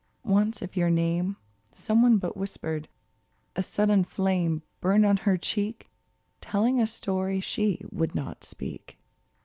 [0.25, 1.37] Once if your name
[1.73, 2.87] Some one but whispered,
[3.55, 5.91] a sudden flame Burned on her cheek.
[6.41, 8.97] Telling a story she would not speak